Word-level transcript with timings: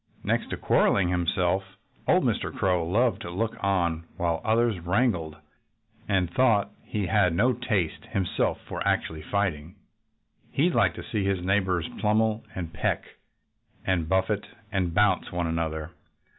Next 0.23 0.49
to 0.49 0.57
quarreling 0.57 1.09
himself, 1.09 1.77
old 2.07 2.23
Mr. 2.23 2.51
Crow 2.51 2.83
loved 2.87 3.21
to 3.21 3.29
look 3.29 3.55
on 3.63 4.05
while 4.17 4.41
others 4.43 4.79
wrangled. 4.79 5.35
And 6.09 6.27
though 6.29 6.69
he 6.83 7.05
had 7.05 7.35
no 7.35 7.53
taste 7.53 8.05
himself 8.07 8.57
for 8.67 8.81
actual 8.87 9.21
fighting, 9.21 9.75
he 10.49 10.71
liked 10.71 10.95
to 10.95 11.03
see 11.03 11.23
his 11.23 11.45
neighbors 11.45 11.87
pummel 12.01 12.43
and 12.55 12.73
peck 12.73 13.03
and 13.85 14.09
buffet 14.09 14.47
and 14.71 14.91
bounce 14.95 15.31
one 15.31 15.45
another. 15.45 15.91